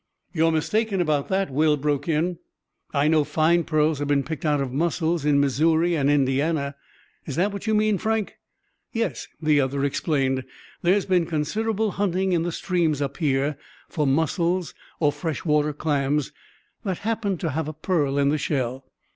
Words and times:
"You're 0.33 0.51
mistaken 0.51 0.99
about 0.99 1.27
that," 1.27 1.51
Will 1.51 1.77
broke 1.77 2.07
in. 2.07 2.39
"I 2.91 3.07
know 3.07 3.23
fine 3.23 3.63
pearls 3.65 3.99
have 3.99 4.07
been 4.07 4.23
picked 4.23 4.45
out 4.47 4.59
of 4.59 4.71
mussels 4.73 5.25
in 5.25 5.39
Missouri 5.39 5.93
and 5.95 6.09
Indiana. 6.09 6.73
Is 7.27 7.35
that 7.35 7.53
what 7.53 7.67
you 7.67 7.75
mean, 7.75 7.99
Frank?" 7.99 8.33
"Yes," 8.91 9.27
the 9.39 9.61
other 9.61 9.85
explained, 9.85 10.43
"there's 10.81 11.05
been 11.05 11.27
considerable 11.27 11.91
hunting 11.91 12.31
in 12.31 12.41
the 12.41 12.51
streams 12.51 12.99
up 12.99 13.17
here 13.17 13.59
for 13.89 14.07
mussels, 14.07 14.73
or 14.99 15.11
fresh 15.11 15.45
water 15.45 15.71
clams, 15.71 16.31
that 16.83 16.97
happened 17.05 17.39
to 17.41 17.51
have 17.51 17.67
a 17.67 17.73
pearl 17.73 18.17
in 18.17 18.29
the 18.29 18.39
shell. 18.39 18.85